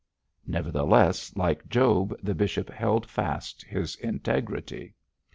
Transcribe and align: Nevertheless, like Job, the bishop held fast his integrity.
Nevertheless, 0.47 1.31
like 1.35 1.69
Job, 1.69 2.15
the 2.23 2.33
bishop 2.33 2.71
held 2.71 3.05
fast 3.05 3.61
his 3.63 3.95
integrity. 3.97 4.95